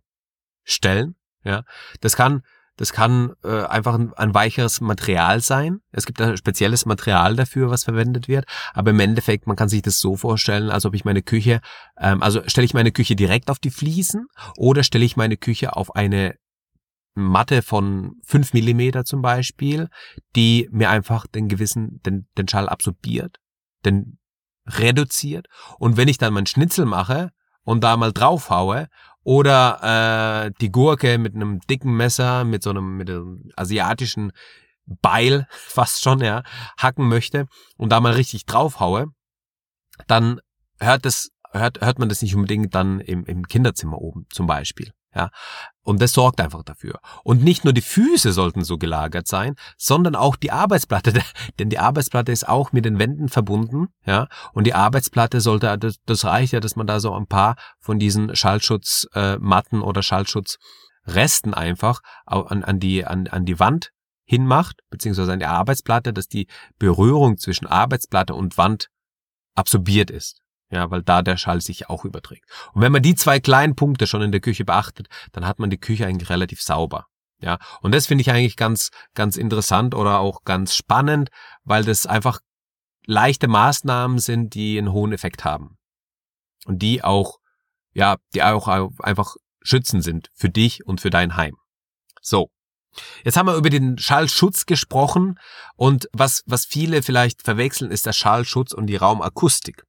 stellen. 0.63 1.15
Ja, 1.43 1.63
das 2.01 2.15
kann, 2.15 2.41
das 2.77 2.91
kann 2.91 3.33
äh, 3.43 3.63
einfach 3.63 3.93
ein, 3.93 4.13
ein 4.13 4.33
weicheres 4.33 4.81
Material 4.81 5.41
sein. 5.41 5.81
Es 5.91 6.05
gibt 6.05 6.19
ein 6.21 6.37
spezielles 6.37 6.85
Material 6.85 7.35
dafür, 7.35 7.69
was 7.69 7.83
verwendet 7.83 8.27
wird. 8.27 8.45
Aber 8.73 8.91
im 8.91 8.99
Endeffekt, 8.99 9.47
man 9.47 9.55
kann 9.55 9.69
sich 9.69 9.81
das 9.81 9.99
so 9.99 10.15
vorstellen, 10.15 10.71
als 10.71 10.85
ob 10.85 10.95
ich 10.95 11.05
meine 11.05 11.21
Küche, 11.21 11.61
ähm, 11.99 12.23
also 12.23 12.41
stelle 12.47 12.65
ich 12.65 12.73
meine 12.73 12.91
Küche 12.91 13.15
direkt 13.15 13.51
auf 13.51 13.59
die 13.59 13.69
Fliesen 13.69 14.27
oder 14.57 14.83
stelle 14.83 15.05
ich 15.05 15.17
meine 15.17 15.37
Küche 15.37 15.75
auf 15.75 15.95
eine 15.95 16.35
Matte 17.13 17.61
von 17.61 18.15
fünf 18.25 18.53
Millimeter 18.53 19.05
zum 19.05 19.21
Beispiel, 19.21 19.87
die 20.35 20.67
mir 20.71 20.89
einfach 20.89 21.27
den 21.27 21.47
gewissen, 21.47 22.01
den, 22.05 22.27
den 22.37 22.47
Schall 22.47 22.67
absorbiert, 22.67 23.37
den 23.85 24.17
reduziert. 24.67 25.47
Und 25.77 25.97
wenn 25.97 26.07
ich 26.07 26.17
dann 26.17 26.33
mein 26.33 26.45
Schnitzel 26.45 26.85
mache 26.85 27.31
und 27.63 27.83
da 27.83 27.97
mal 27.97 28.11
draufhaue 28.11 28.87
oder 29.23 30.45
äh, 30.45 30.51
die 30.61 30.71
Gurke 30.71 31.17
mit 31.17 31.35
einem 31.35 31.59
dicken 31.61 31.95
Messer, 31.95 32.43
mit 32.43 32.63
so 32.63 32.69
einem, 32.69 32.97
mit 32.97 33.09
einem 33.09 33.49
asiatischen 33.55 34.31
Beil 34.85 35.47
fast 35.49 36.03
schon, 36.03 36.21
ja, 36.21 36.43
hacken 36.77 37.07
möchte 37.07 37.47
und 37.77 37.91
da 37.91 37.99
mal 37.99 38.13
richtig 38.13 38.45
draufhaue, 38.45 39.07
dann 40.07 40.39
hört 40.79 41.05
das, 41.05 41.29
hört, 41.51 41.81
hört 41.81 41.99
man 41.99 42.09
das 42.09 42.21
nicht 42.21 42.35
unbedingt 42.35 42.75
dann 42.75 42.99
im, 42.99 43.25
im 43.25 43.47
Kinderzimmer 43.47 43.99
oben 43.99 44.25
zum 44.29 44.47
Beispiel. 44.47 44.91
Ja, 45.15 45.29
und 45.81 46.01
das 46.01 46.11
sorgt 46.11 46.41
einfach 46.41 46.63
dafür. 46.63 46.99
Und 47.23 47.41
nicht 47.41 47.63
nur 47.63 47.71
die 47.71 47.81
Füße 47.81 48.33
sollten 48.33 48.65
so 48.65 48.77
gelagert 48.77 49.27
sein, 49.27 49.55
sondern 49.77 50.15
auch 50.15 50.35
die 50.35 50.51
Arbeitsplatte, 50.51 51.13
denn 51.59 51.69
die 51.69 51.79
Arbeitsplatte 51.79 52.33
ist 52.33 52.47
auch 52.49 52.73
mit 52.73 52.83
den 52.83 52.99
Wänden 52.99 53.29
verbunden, 53.29 53.87
ja. 54.05 54.27
Und 54.51 54.65
die 54.67 54.73
Arbeitsplatte 54.73 55.39
sollte, 55.39 55.77
das, 55.77 55.97
das 56.05 56.25
reicht 56.25 56.51
ja, 56.51 56.59
dass 56.59 56.75
man 56.75 56.85
da 56.85 56.99
so 56.99 57.13
ein 57.13 57.27
paar 57.27 57.55
von 57.79 57.97
diesen 57.97 58.35
Schallschutzmatten 58.35 59.81
äh, 59.81 59.83
oder 59.83 60.03
Schallschutzresten 60.03 61.53
einfach 61.53 62.01
an, 62.25 62.63
an 62.63 62.79
die 62.79 63.05
an, 63.05 63.27
an 63.27 63.45
die 63.45 63.59
Wand 63.59 63.91
hinmacht, 64.25 64.81
beziehungsweise 64.89 65.31
an 65.31 65.39
die 65.39 65.45
Arbeitsplatte, 65.45 66.11
dass 66.11 66.27
die 66.27 66.47
Berührung 66.77 67.37
zwischen 67.37 67.67
Arbeitsplatte 67.67 68.33
und 68.33 68.57
Wand 68.57 68.89
absorbiert 69.55 70.11
ist. 70.11 70.41
Ja, 70.75 70.91
weil 70.91 71.03
da 71.03 71.21
der 71.21 71.37
Schall 71.37 71.61
sich 71.61 71.89
auch 71.89 72.03
überträgt. 72.03 72.43
Und 72.73 72.81
wenn 72.81 72.91
man 72.91 73.01
die 73.01 73.15
zwei 73.15 73.39
kleinen 73.39 73.77
Punkte 73.77 74.07
schon 74.07 74.21
in 74.21 74.33
der 74.33 74.41
Küche 74.41 74.65
beachtet, 74.65 75.07
dann 75.31 75.47
hat 75.47 75.57
man 75.57 75.69
die 75.69 75.77
Küche 75.77 76.05
eigentlich 76.05 76.29
relativ 76.29 76.61
sauber. 76.61 77.05
Ja, 77.39 77.59
und 77.79 77.95
das 77.95 78.07
finde 78.07 78.23
ich 78.23 78.29
eigentlich 78.29 78.57
ganz, 78.57 78.89
ganz 79.13 79.37
interessant 79.37 79.95
oder 79.95 80.19
auch 80.19 80.43
ganz 80.43 80.75
spannend, 80.75 81.29
weil 81.63 81.85
das 81.85 82.05
einfach 82.07 82.41
leichte 83.05 83.47
Maßnahmen 83.47 84.19
sind, 84.19 84.53
die 84.53 84.77
einen 84.77 84.91
hohen 84.91 85.13
Effekt 85.13 85.45
haben. 85.45 85.77
Und 86.65 86.79
die 86.79 87.05
auch, 87.05 87.37
ja, 87.93 88.17
die 88.33 88.43
auch 88.43 88.67
einfach 88.99 89.37
schützen 89.61 90.01
sind 90.01 90.27
für 90.33 90.49
dich 90.49 90.85
und 90.85 90.99
für 90.99 91.09
dein 91.09 91.37
Heim. 91.37 91.55
So. 92.21 92.49
Jetzt 93.23 93.37
haben 93.37 93.47
wir 93.47 93.55
über 93.55 93.69
den 93.69 93.97
Schallschutz 93.97 94.65
gesprochen 94.65 95.39
und 95.77 96.09
was, 96.11 96.43
was 96.45 96.65
viele 96.65 97.01
vielleicht 97.01 97.43
verwechseln, 97.43 97.91
ist 97.91 98.05
der 98.05 98.13
Schallschutz 98.13 98.73
und 98.73 98.87
die 98.87 98.97
Raumakustik. 98.97 99.85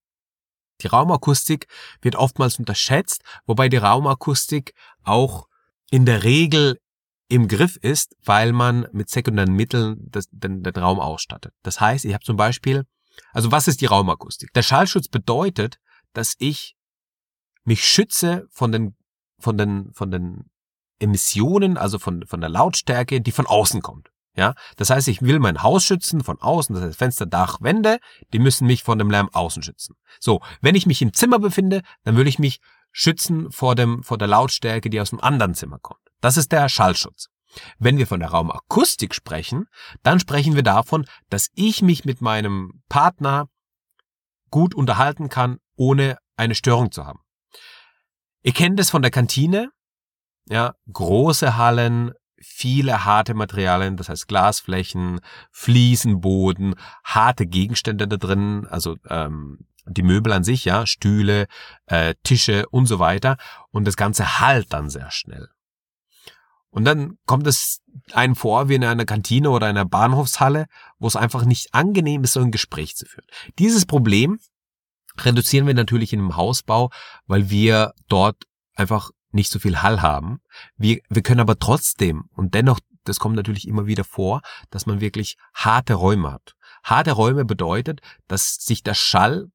Die 0.83 0.89
Raumakustik 0.89 1.67
wird 2.03 2.17
oftmals 2.17 2.59
unterschätzt, 2.59 3.23
wobei 3.47 3.69
die 3.69 3.77
Raumakustik 3.77 4.75
auch 5.05 5.49
in 5.91 6.05
der 6.05 6.25
Regel 6.25 6.79
im 7.29 7.49
Griff 7.49 7.77
ist, 7.77 8.17
weil 8.25 8.53
man 8.53 8.87
mit 8.93 9.09
sekundären 9.09 9.53
Mitteln 9.53 9.97
das, 10.11 10.27
den, 10.31 10.63
den 10.63 10.77
Raum 10.77 11.01
ausstattet. 11.01 11.55
Das 11.63 11.81
heißt, 11.81 12.05
ich 12.05 12.15
habe 12.15 12.25
zum 12.25 12.37
Beispiel, 12.37 12.85
also 13.33 13.51
was 13.51 13.69
ist 13.69 13.81
die 13.81 13.87
Raumakustik? 13.87 14.53
Der 14.53 14.63
Schallschutz 14.63 15.09
bedeutet, 15.09 15.79
dass 16.13 16.35
ich 16.39 16.77
mich 17.65 17.85
schütze 17.85 18.47
von 18.51 18.71
den, 18.71 18.97
von 19.39 19.59
den, 19.59 19.93
von 19.93 20.11
den 20.11 20.51
Emissionen, 20.99 21.77
also 21.77 21.99
von, 21.99 22.25
von 22.27 22.41
der 22.41 22.51
Lautstärke, 22.51 23.21
die 23.21 23.33
von 23.33 23.47
außen 23.47 23.83
kommt. 23.83 24.11
Ja, 24.37 24.55
das 24.77 24.91
heißt, 24.91 25.09
ich 25.09 25.23
will 25.23 25.39
mein 25.39 25.63
Haus 25.63 25.85
schützen 25.85 26.23
von 26.23 26.41
außen, 26.41 26.75
das 26.75 26.85
heißt 26.85 26.99
Fenster, 26.99 27.25
Dach, 27.25 27.59
Wände, 27.63 27.99
die 28.35 28.39
müssen 28.39 28.67
mich 28.67 28.83
von 28.83 28.99
dem 28.99 29.11
Lärm 29.11 29.31
außen 29.33 29.63
schützen. 29.63 29.97
So, 30.21 30.43
wenn 30.61 30.75
ich 30.75 30.87
mich 30.87 31.01
im 31.01 31.15
Zimmer 31.15 31.39
befinde, 31.39 31.81
dann 32.05 32.17
will 32.17 32.27
ich 32.27 32.39
mich 32.39 32.61
schützen 32.93 33.51
vor 33.51 33.75
dem, 33.75 34.03
vor 34.03 34.19
der 34.19 34.29
Lautstärke, 34.29 34.91
die 34.91 35.01
aus 35.01 35.11
dem 35.11 35.21
anderen 35.21 35.55
Zimmer 35.55 35.79
kommt. 35.79 36.01
Das 36.21 36.37
ist 36.37 36.53
der 36.53 36.69
Schallschutz. 36.69 37.29
Wenn 37.79 37.97
wir 37.97 38.07
von 38.07 38.21
der 38.21 38.31
Raumakustik 38.31 39.15
sprechen, 39.15 39.67
dann 40.03 40.21
sprechen 40.21 40.55
wir 40.55 40.63
davon, 40.63 41.07
dass 41.31 41.49
ich 41.55 41.81
mich 41.81 42.05
mit 42.05 42.21
meinem 42.21 42.83
Partner 42.89 43.49
gut 44.51 44.75
unterhalten 44.75 45.29
kann, 45.29 45.59
ohne 45.77 46.19
eine 46.37 46.55
Störung 46.55 46.93
zu 46.93 47.07
haben. 47.07 47.21
Ihr 48.43 48.53
kennt 48.53 48.79
es 48.79 48.91
von 48.91 49.03
der 49.03 49.11
Kantine, 49.11 49.71
ja, 50.49 50.75
große 50.93 51.57
Hallen, 51.57 52.13
viele 52.39 53.05
harte 53.05 53.35
Materialien, 53.35 53.97
das 53.97 54.09
heißt 54.09 54.29
Glasflächen, 54.29 55.21
Fliesenboden, 55.51 56.75
harte 57.05 57.47
Gegenstände 57.47 58.09
da 58.09 58.17
drin, 58.17 58.67
also 58.71 58.97
ähm, 59.09 59.67
die 59.87 60.03
Möbel 60.03 60.33
an 60.33 60.45
sich, 60.45 60.65
ja, 60.65 60.87
Stühle, 60.87 61.47
äh, 61.87 62.15
Tische 62.25 62.69
und 62.71 62.87
so 62.87 62.99
weiter. 62.99 63.37
Und 63.71 63.87
das 63.87 63.97
Ganze 63.97 64.41
halt 64.41 64.73
dann 64.73 64.91
sehr 64.91 65.11
schnell. 65.11 65.49
Und 66.71 66.85
dann 66.85 67.19
kommt 67.25 67.47
es 67.47 67.81
einem 68.13 68.37
vor 68.37 68.69
wie 68.69 68.75
in 68.75 68.85
einer 68.85 69.07
Kantine 69.07 69.51
oder 69.51 69.67
einer 69.67 69.87
Bahnhofshalle, 69.87 70.67
wo 70.99 71.07
es 71.07 71.17
einfach 71.17 71.45
nicht 71.45 71.73
angenehm 71.73 72.25
ist, 72.25 72.35
so 72.35 72.41
ein 72.41 72.51
Gespräch 72.51 72.97
zu 72.97 73.07
führen. 73.07 73.27
Dieses 73.59 73.87
Problem 73.87 74.39
reduzieren 75.19 75.67
wir 75.67 75.75
natürlich 75.75 76.13
in 76.13 76.21
einem 76.21 76.37
Hausbau, 76.37 76.91
weil 77.27 77.49
wir 77.49 77.95
dort 78.09 78.43
einfach 78.75 79.11
nicht 79.37 79.53
so 79.53 79.61
viel 79.61 79.83
Hall 79.83 80.03
haben. 80.03 80.41
Wir, 80.77 81.01
wir 81.09 81.23
können 81.23 81.41
aber 81.41 81.59
trotzdem 81.59 82.25
und 82.35 82.55
dennoch, 82.55 82.81
das 83.05 83.21
kommt 83.21 83.37
natürlich 83.37 83.69
immer 83.69 83.87
wieder 83.87 84.03
vor, 84.03 84.43
dass 84.71 84.87
man 84.87 85.01
wirklich 85.01 85.37
harte 85.55 85.95
Räume 85.95 86.33
hat. 86.33 86.57
Harte 86.83 87.13
Räume 87.13 87.45
bedeutet, 87.45 88.01
dass 88.27 88.57
sich 88.57 88.83
der 88.83 88.95
Schall 88.95 89.47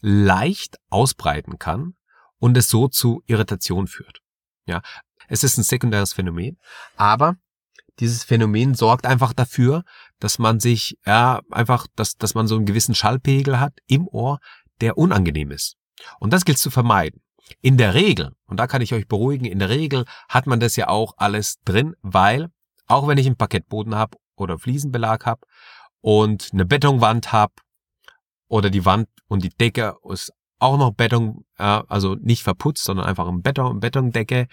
leicht 0.00 0.78
ausbreiten 0.90 1.58
kann 1.58 1.94
und 2.38 2.56
es 2.56 2.68
so 2.68 2.88
zu 2.88 3.22
Irritation 3.26 3.86
führt. 3.86 4.20
Ja, 4.66 4.82
es 5.28 5.44
ist 5.44 5.56
ein 5.56 5.62
sekundäres 5.62 6.12
Phänomen, 6.12 6.58
aber 6.96 7.36
dieses 8.00 8.24
Phänomen 8.24 8.74
sorgt 8.74 9.06
einfach 9.06 9.32
dafür, 9.32 9.84
dass 10.18 10.38
man 10.38 10.60
sich 10.60 10.98
ja 11.06 11.40
einfach, 11.50 11.86
dass 11.94 12.16
dass 12.16 12.34
man 12.34 12.46
so 12.46 12.56
einen 12.56 12.66
gewissen 12.66 12.94
Schallpegel 12.94 13.58
hat 13.60 13.74
im 13.86 14.06
Ohr, 14.08 14.40
der 14.80 14.98
unangenehm 14.98 15.50
ist. 15.50 15.76
Und 16.18 16.32
das 16.32 16.44
gilt 16.44 16.58
zu 16.58 16.70
vermeiden. 16.70 17.22
In 17.60 17.76
der 17.76 17.94
Regel, 17.94 18.32
und 18.46 18.58
da 18.58 18.66
kann 18.66 18.82
ich 18.82 18.92
euch 18.92 19.06
beruhigen, 19.06 19.44
in 19.44 19.58
der 19.58 19.68
Regel 19.68 20.04
hat 20.28 20.46
man 20.46 20.60
das 20.60 20.76
ja 20.76 20.88
auch 20.88 21.14
alles 21.16 21.58
drin, 21.64 21.94
weil 22.02 22.48
auch 22.86 23.06
wenn 23.08 23.18
ich 23.18 23.26
einen 23.26 23.36
Parkettboden 23.36 23.94
habe 23.94 24.16
oder 24.36 24.58
Fliesenbelag 24.58 25.26
habe 25.26 25.42
und 26.00 26.50
eine 26.52 26.64
Betonwand 26.64 27.32
habe 27.32 27.54
oder 28.48 28.70
die 28.70 28.84
Wand 28.84 29.08
und 29.28 29.42
die 29.44 29.50
Decke 29.50 29.96
ist 30.08 30.32
auch 30.58 30.78
noch 30.78 30.92
Beton, 30.92 31.44
also 31.56 32.14
nicht 32.14 32.42
verputzt, 32.42 32.84
sondern 32.84 33.06
einfach 33.06 33.28
eine 33.28 33.40
Beton, 33.40 33.80
Betondecke, 33.80 34.46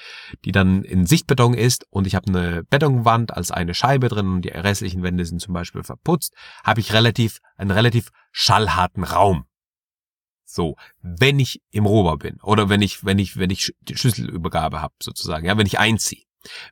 die 0.44 0.52
dann 0.52 0.84
in 0.84 1.06
Sichtbeton 1.06 1.54
ist 1.54 1.86
und 1.90 2.08
ich 2.08 2.16
habe 2.16 2.28
eine 2.28 2.64
Betonwand 2.66 3.34
als 3.34 3.52
eine 3.52 3.74
Scheibe 3.74 4.10
drin 4.10 4.28
und 4.28 4.42
die 4.44 4.50
restlichen 4.50 5.02
Wände 5.02 5.26
sind 5.26 5.40
zum 5.40 5.54
Beispiel 5.54 5.84
verputzt, 5.84 6.34
habe 6.64 6.82
ich 6.82 6.94
relativ 6.94 7.40
einen 7.56 7.72
relativ 7.72 8.10
schallharten 8.32 9.04
Raum. 9.04 9.46
So, 10.46 10.76
wenn 11.02 11.40
ich 11.40 11.62
im 11.72 11.86
Rohbau 11.86 12.18
bin 12.18 12.40
oder 12.42 12.70
wenn 12.70 12.82
ich, 12.82 13.04
wenn 13.06 13.20
ich, 13.20 13.38
wenn 13.38 13.50
ich 13.50 13.74
die 13.82 13.98
Schlüsselübergabe 13.98 14.82
habe, 14.82 14.94
sozusagen, 15.02 15.46
ja, 15.46 15.58
wenn 15.58 15.68
ich 15.68 15.80
einziehe. 15.80 16.24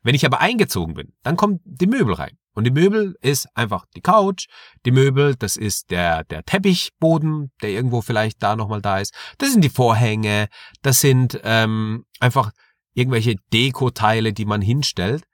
Wenn 0.02 0.14
ich 0.14 0.26
aber 0.26 0.40
eingezogen 0.40 0.94
bin, 0.94 1.14
dann 1.22 1.36
kommen 1.36 1.60
die 1.64 1.86
Möbel 1.86 2.14
rein. 2.14 2.36
Und 2.54 2.64
die 2.64 2.70
Möbel 2.70 3.16
ist 3.22 3.48
einfach 3.54 3.86
die 3.96 4.02
Couch, 4.02 4.46
die 4.84 4.90
Möbel, 4.90 5.34
das 5.36 5.56
ist 5.56 5.90
der, 5.90 6.24
der 6.24 6.44
Teppichboden, 6.44 7.50
der 7.62 7.70
irgendwo 7.70 8.02
vielleicht 8.02 8.42
da 8.42 8.56
nochmal 8.56 8.82
da 8.82 8.98
ist. 8.98 9.14
Das 9.38 9.52
sind 9.52 9.62
die 9.62 9.70
Vorhänge, 9.70 10.48
das 10.82 11.00
sind 11.00 11.40
ähm, 11.44 12.04
einfach 12.20 12.50
irgendwelche 12.92 13.36
Dekoteile, 13.52 14.34
die 14.34 14.44
man 14.44 14.60
hinstellt. 14.60 15.24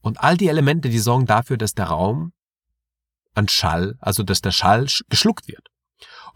Und 0.00 0.20
all 0.20 0.38
die 0.38 0.48
Elemente, 0.48 0.88
die 0.88 0.98
sorgen 0.98 1.26
dafür, 1.26 1.58
dass 1.58 1.74
der 1.74 1.86
Raum 1.86 2.32
an 3.34 3.48
Schall, 3.48 3.96
also 4.00 4.22
dass 4.22 4.40
der 4.40 4.52
Schall 4.52 4.86
geschluckt 5.10 5.48
wird. 5.48 5.68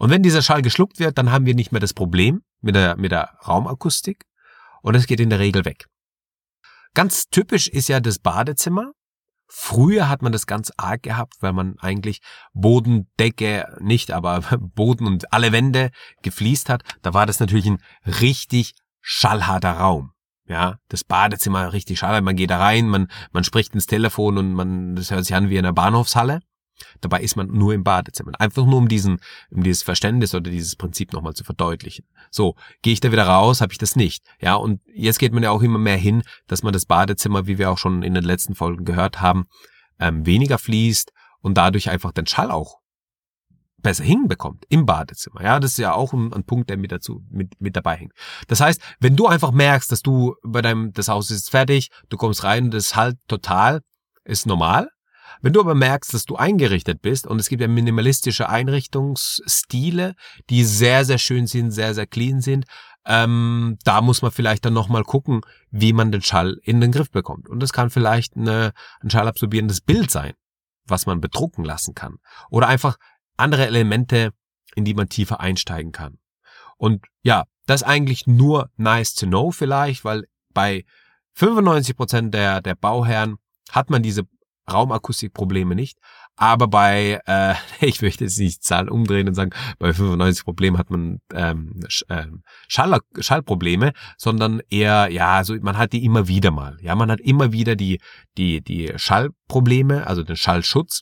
Und 0.01 0.09
wenn 0.09 0.23
dieser 0.23 0.41
Schall 0.41 0.63
geschluckt 0.63 0.97
wird, 0.97 1.19
dann 1.19 1.31
haben 1.31 1.45
wir 1.45 1.53
nicht 1.53 1.71
mehr 1.71 1.79
das 1.79 1.93
Problem 1.93 2.41
mit 2.59 2.73
der, 2.73 2.97
mit 2.97 3.11
der 3.11 3.37
Raumakustik 3.47 4.25
und 4.81 4.95
es 4.95 5.05
geht 5.05 5.19
in 5.19 5.29
der 5.29 5.37
Regel 5.37 5.63
weg. 5.63 5.85
Ganz 6.95 7.25
typisch 7.29 7.67
ist 7.67 7.87
ja 7.87 7.99
das 7.99 8.17
Badezimmer. 8.17 8.93
Früher 9.47 10.09
hat 10.09 10.23
man 10.23 10.31
das 10.31 10.47
ganz 10.47 10.71
arg 10.75 11.03
gehabt, 11.03 11.35
weil 11.41 11.53
man 11.53 11.77
eigentlich 11.77 12.21
Bodendecke 12.51 13.77
nicht, 13.79 14.09
aber 14.09 14.41
Boden 14.59 15.05
und 15.05 15.31
alle 15.33 15.51
Wände 15.51 15.91
gefliest 16.23 16.69
hat. 16.69 16.81
Da 17.03 17.13
war 17.13 17.27
das 17.27 17.39
natürlich 17.39 17.67
ein 17.67 17.83
richtig 18.07 18.73
schallharter 19.01 19.73
Raum. 19.73 20.13
Ja, 20.47 20.77
das 20.89 21.03
Badezimmer 21.03 21.73
richtig 21.73 21.99
schallhart. 21.99 22.23
Man 22.23 22.35
geht 22.35 22.49
da 22.49 22.57
rein, 22.57 22.87
man, 22.87 23.07
man 23.33 23.43
spricht 23.43 23.75
ins 23.75 23.85
Telefon 23.85 24.39
und 24.39 24.51
man, 24.53 24.95
das 24.95 25.11
hört 25.11 25.25
sich 25.25 25.35
an 25.35 25.51
wie 25.51 25.57
in 25.57 25.65
einer 25.65 25.73
Bahnhofshalle. 25.73 26.39
Dabei 27.01 27.21
ist 27.21 27.35
man 27.35 27.47
nur 27.47 27.73
im 27.73 27.83
Badezimmer. 27.83 28.31
Einfach 28.39 28.65
nur 28.65 28.77
um 28.77 28.87
diesen, 28.87 29.19
um 29.49 29.63
dieses 29.63 29.83
Verständnis 29.83 30.33
oder 30.35 30.49
dieses 30.49 30.75
Prinzip 30.75 31.13
nochmal 31.13 31.33
zu 31.33 31.43
verdeutlichen. 31.43 32.05
So, 32.29 32.55
gehe 32.81 32.93
ich 32.93 32.99
da 32.99 33.11
wieder 33.11 33.25
raus, 33.25 33.61
habe 33.61 33.71
ich 33.71 33.77
das 33.77 33.95
nicht. 33.95 34.23
Ja, 34.39 34.55
und 34.55 34.81
jetzt 34.93 35.19
geht 35.19 35.33
man 35.33 35.43
ja 35.43 35.51
auch 35.51 35.61
immer 35.61 35.79
mehr 35.79 35.97
hin, 35.97 36.23
dass 36.47 36.63
man 36.63 36.73
das 36.73 36.85
Badezimmer, 36.85 37.47
wie 37.47 37.57
wir 37.57 37.71
auch 37.71 37.77
schon 37.77 38.03
in 38.03 38.13
den 38.13 38.23
letzten 38.23 38.55
Folgen 38.55 38.85
gehört 38.85 39.21
haben, 39.21 39.45
ähm, 39.99 40.25
weniger 40.25 40.57
fließt 40.57 41.11
und 41.41 41.57
dadurch 41.57 41.89
einfach 41.89 42.11
den 42.11 42.27
Schall 42.27 42.51
auch 42.51 42.81
besser 43.81 44.03
hinbekommt 44.03 44.65
im 44.69 44.85
Badezimmer. 44.85 45.43
Ja, 45.43 45.59
das 45.59 45.71
ist 45.71 45.77
ja 45.77 45.93
auch 45.93 46.13
ein, 46.13 46.33
ein, 46.33 46.43
Punkt, 46.43 46.69
der 46.69 46.77
mit 46.77 46.91
dazu 46.91 47.23
mit, 47.29 47.59
mit 47.59 47.75
dabei 47.75 47.95
hängt. 47.95 48.13
Das 48.47 48.61
heißt, 48.61 48.81
wenn 48.99 49.15
du 49.15 49.27
einfach 49.27 49.51
merkst, 49.51 49.91
dass 49.91 50.01
du 50.01 50.35
bei 50.43 50.61
deinem 50.61 50.93
das 50.93 51.07
Haus 51.07 51.31
ist 51.31 51.49
fertig, 51.49 51.89
du 52.09 52.17
kommst 52.17 52.43
rein 52.43 52.65
und 52.65 52.73
das 52.73 52.95
halt 52.95 53.17
total 53.27 53.81
ist 54.23 54.45
normal, 54.45 54.89
wenn 55.41 55.53
du 55.53 55.59
aber 55.59 55.75
merkst, 55.75 56.13
dass 56.13 56.25
du 56.25 56.35
eingerichtet 56.35 57.01
bist 57.01 57.27
und 57.27 57.39
es 57.39 57.49
gibt 57.49 57.61
ja 57.61 57.67
minimalistische 57.67 58.49
Einrichtungsstile, 58.49 60.15
die 60.49 60.63
sehr, 60.63 61.05
sehr 61.05 61.17
schön 61.17 61.47
sind, 61.47 61.71
sehr, 61.71 61.93
sehr 61.93 62.07
clean 62.07 62.41
sind, 62.41 62.65
ähm, 63.05 63.77
da 63.83 64.01
muss 64.01 64.21
man 64.21 64.31
vielleicht 64.31 64.65
dann 64.65 64.73
nochmal 64.73 65.03
gucken, 65.03 65.41
wie 65.71 65.93
man 65.93 66.11
den 66.11 66.21
Schall 66.21 66.59
in 66.63 66.79
den 66.81 66.91
Griff 66.91 67.09
bekommt. 67.09 67.49
Und 67.49 67.59
das 67.59 67.73
kann 67.73 67.89
vielleicht 67.89 68.35
eine, 68.35 68.73
ein 69.01 69.09
schallabsorbierendes 69.09 69.81
Bild 69.81 70.11
sein, 70.11 70.33
was 70.85 71.05
man 71.05 71.19
bedrucken 71.21 71.65
lassen 71.65 71.95
kann. 71.95 72.17
Oder 72.49 72.67
einfach 72.67 72.97
andere 73.37 73.65
Elemente, 73.65 74.33
in 74.75 74.85
die 74.85 74.93
man 74.93 75.09
tiefer 75.09 75.39
einsteigen 75.39 75.91
kann. 75.91 76.19
Und 76.77 77.05
ja, 77.23 77.45
das 77.65 77.83
eigentlich 77.83 78.27
nur 78.27 78.69
nice 78.77 79.15
to 79.15 79.25
know 79.25 79.51
vielleicht, 79.51 80.05
weil 80.05 80.25
bei 80.53 80.85
95 81.35 81.95
Prozent 81.95 82.33
der, 82.33 82.61
der 82.61 82.75
Bauherren 82.75 83.37
hat 83.71 83.89
man 83.89 84.03
diese 84.03 84.23
Raumakustikprobleme 84.73 85.75
nicht. 85.75 85.97
Aber 86.35 86.67
bei, 86.67 87.19
äh, 87.25 87.55
ich 87.85 88.01
möchte 88.01 88.23
jetzt 88.23 88.39
nicht 88.39 88.63
Zahlen 88.63 88.89
umdrehen 88.89 89.27
und 89.27 89.35
sagen, 89.35 89.51
bei 89.79 89.93
95 89.93 90.43
Problemen 90.43 90.77
hat 90.77 90.89
man 90.89 91.19
ähm, 91.33 91.79
ähm, 92.09 92.43
Schall, 92.67 92.99
Schallprobleme, 93.19 93.93
sondern 94.17 94.61
eher, 94.69 95.09
ja, 95.11 95.43
so 95.43 95.55
man 95.61 95.77
hat 95.77 95.93
die 95.93 96.03
immer 96.03 96.27
wieder 96.27 96.51
mal. 96.51 96.77
Ja, 96.81 96.95
man 96.95 97.11
hat 97.11 97.19
immer 97.19 97.51
wieder 97.51 97.75
die, 97.75 97.99
die, 98.37 98.61
die 98.61 98.91
Schallprobleme, 98.95 100.07
also 100.07 100.23
den 100.23 100.35
Schallschutz 100.35 101.01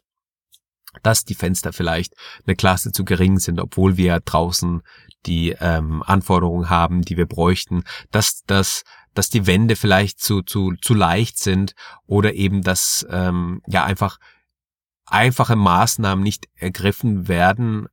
dass 1.03 1.23
die 1.23 1.35
Fenster 1.35 1.71
vielleicht 1.71 2.13
eine 2.45 2.55
Klasse 2.55 2.91
zu 2.91 3.05
gering 3.05 3.37
sind, 3.37 3.59
obwohl 3.59 3.97
wir 3.97 4.19
draußen 4.19 4.81
die 5.25 5.55
ähm, 5.59 6.01
Anforderungen 6.03 6.69
haben, 6.69 7.01
die 7.01 7.17
wir 7.17 7.25
bräuchten, 7.25 7.83
dass 8.11 8.41
das 8.47 8.83
dass 9.19 9.29
die 9.29 9.47
Wände 9.47 9.75
vielleicht 9.75 10.21
zu, 10.21 10.43
zu, 10.43 10.75
zu 10.81 10.93
leicht 10.93 11.39
sind 11.39 11.75
oder 12.05 12.35
eben, 12.35 12.61
dass 12.61 13.05
ähm, 13.11 13.61
ja 13.67 13.83
einfach 13.83 14.17
einfache 15.05 15.57
Maßnahmen 15.57 16.23
nicht 16.23 16.47
ergriffen 16.55 17.27
werden, 17.27 17.87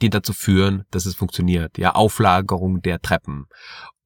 die 0.00 0.08
dazu 0.08 0.32
führen, 0.32 0.84
dass 0.90 1.04
es 1.04 1.14
funktioniert. 1.14 1.76
Ja, 1.76 1.94
Auflagerung 1.94 2.80
der 2.80 3.02
Treppen 3.02 3.48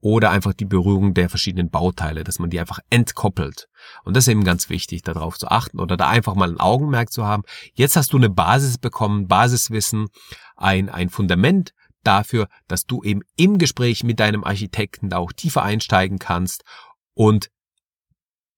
oder 0.00 0.32
einfach 0.32 0.54
die 0.54 0.64
Berührung 0.64 1.14
der 1.14 1.28
verschiedenen 1.28 1.70
Bauteile, 1.70 2.24
dass 2.24 2.40
man 2.40 2.50
die 2.50 2.58
einfach 2.58 2.80
entkoppelt. 2.90 3.68
Und 4.02 4.16
das 4.16 4.24
ist 4.24 4.32
eben 4.32 4.42
ganz 4.42 4.68
wichtig, 4.68 5.02
darauf 5.02 5.38
zu 5.38 5.46
achten 5.46 5.78
oder 5.78 5.96
da 5.96 6.08
einfach 6.08 6.34
mal 6.34 6.50
ein 6.50 6.58
Augenmerk 6.58 7.12
zu 7.12 7.24
haben. 7.24 7.44
Jetzt 7.74 7.94
hast 7.94 8.12
du 8.12 8.16
eine 8.16 8.28
Basis 8.28 8.76
bekommen, 8.78 9.28
Basiswissen, 9.28 10.08
ein, 10.56 10.88
ein 10.88 11.10
Fundament, 11.10 11.74
dafür, 12.06 12.48
dass 12.68 12.86
du 12.86 13.02
eben 13.02 13.22
im 13.36 13.58
Gespräch 13.58 14.04
mit 14.04 14.20
deinem 14.20 14.44
Architekten 14.44 15.10
da 15.10 15.18
auch 15.18 15.32
tiefer 15.32 15.62
einsteigen 15.62 16.18
kannst 16.18 16.64
und 17.14 17.50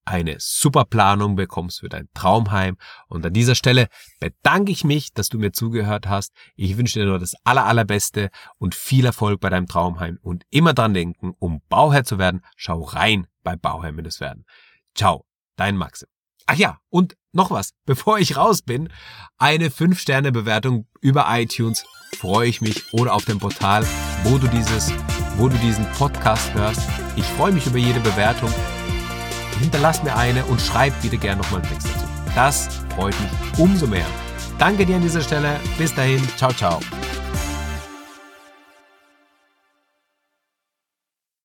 eine 0.07 0.37
super 0.39 0.85
Planung 0.85 1.35
bekommst 1.35 1.81
für 1.81 1.89
dein 1.89 2.09
Traumheim. 2.15 2.77
Und 3.09 3.27
an 3.27 3.33
dieser 3.33 3.57
Stelle 3.57 3.89
bedanke 4.21 4.71
ich 4.71 4.85
mich, 4.85 5.13
dass 5.13 5.29
du 5.29 5.39
mir 5.39 5.53
zugehört 5.53 6.07
hast. 6.07 6.33
Ich 6.55 6.79
wünsche 6.79 7.01
dir 7.01 7.07
nur 7.07 7.19
das 7.19 7.35
aller, 7.45 7.67
allerbeste 7.67 8.31
und 8.59 8.75
viel 8.75 9.05
Erfolg 9.05 9.41
bei 9.41 9.51
deinem 9.51 9.67
Traumheim. 9.67 10.19
Und 10.23 10.45
immer 10.51 10.75
dran 10.75 10.95
denken, 10.95 11.35
um 11.39 11.61
Bauherr 11.69 12.05
zu 12.05 12.19
werden, 12.19 12.43
schau 12.57 12.83
rein 12.83 13.27
bei 13.43 13.57
Bauherr 13.57 13.97
werden. 13.97 14.45
Ciao, 14.95 15.27
dein 15.57 15.77
Maxim. 15.77 16.09
Ach 16.47 16.57
ja, 16.57 16.79
und 16.91 17.17
noch 17.33 17.51
was, 17.51 17.73
bevor 17.87 18.19
ich 18.19 18.37
raus 18.37 18.63
bin, 18.63 18.89
eine 19.39 19.69
5-Sterne-Bewertung 19.69 20.87
über 21.01 21.27
iTunes 21.29 21.85
freue 22.17 22.49
ich 22.49 22.61
mich 22.61 22.93
oder 22.93 23.15
auf 23.15 23.25
dem 23.25 23.39
Portal, 23.39 23.85
wo 24.25 24.39
du 24.39 24.47
dieses, 24.49 24.93
wo 25.37 25.49
du 25.49 25.57
diesen 25.59 25.85
Podcast 25.93 26.53
hörst. 26.55 26.81
Ich 27.17 27.25
freue 27.25 27.53
mich 27.53 27.67
über 27.67 27.79
jede 27.79 28.01
Bewertung. 28.01 28.53
Hinterlass 29.61 30.03
mir 30.03 30.15
eine 30.17 30.45
und 30.47 30.61
schreib 30.61 30.95
bitte 31.03 31.19
gerne 31.19 31.43
nochmal 31.43 31.61
einen 31.61 31.71
Text 31.71 31.89
dazu. 31.89 32.07
Das 32.35 32.69
freut 32.95 33.15
mich 33.21 33.59
umso 33.59 33.87
mehr. 33.87 34.07
Danke 34.59 34.87
dir 34.87 34.97
an 34.97 35.03
dieser 35.03 35.23
Stelle. 35.23 35.59
Bis 35.79 35.95
dahin. 35.95 36.23
Ciao, 36.37 36.53
ciao. 36.53 36.81